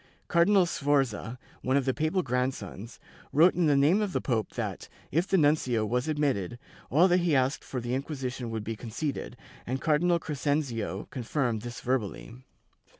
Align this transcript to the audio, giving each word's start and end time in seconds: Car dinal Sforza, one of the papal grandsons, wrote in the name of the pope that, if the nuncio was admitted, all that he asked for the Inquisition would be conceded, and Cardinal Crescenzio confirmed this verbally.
Car 0.27 0.45
dinal 0.45 0.65
Sforza, 0.67 1.37
one 1.61 1.77
of 1.77 1.85
the 1.85 1.93
papal 1.93 2.23
grandsons, 2.23 2.99
wrote 3.31 3.53
in 3.53 3.67
the 3.67 3.75
name 3.77 4.01
of 4.01 4.13
the 4.13 4.19
pope 4.19 4.53
that, 4.53 4.89
if 5.11 5.27
the 5.27 5.37
nuncio 5.37 5.85
was 5.85 6.07
admitted, 6.07 6.57
all 6.89 7.07
that 7.07 7.17
he 7.19 7.35
asked 7.35 7.63
for 7.63 7.79
the 7.79 7.93
Inquisition 7.93 8.49
would 8.49 8.63
be 8.63 8.75
conceded, 8.75 9.37
and 9.67 9.79
Cardinal 9.79 10.17
Crescenzio 10.19 11.07
confirmed 11.11 11.61
this 11.61 11.81
verbally. 11.81 12.33